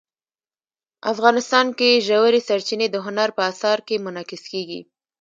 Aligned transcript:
افغانستان 1.11 1.67
کې 1.77 2.03
ژورې 2.07 2.41
سرچینې 2.47 2.87
د 2.91 2.95
هنر 3.05 3.29
په 3.37 3.41
اثار 3.51 3.79
کې 3.87 4.03
منعکس 4.05 4.43
کېږي. 4.51 4.81